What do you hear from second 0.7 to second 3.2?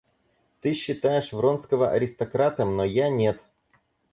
считаешь Вронского аристократом, но я